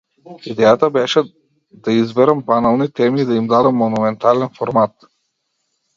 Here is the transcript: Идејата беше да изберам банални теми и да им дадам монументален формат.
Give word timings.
Идејата 0.51 0.87
беше 0.95 1.21
да 1.87 1.93
изберам 2.03 2.41
банални 2.49 2.89
теми 3.01 3.23
и 3.25 3.27
да 3.33 3.39
им 3.43 3.51
дадам 3.55 3.81
монументален 3.83 4.53
формат. 4.57 5.11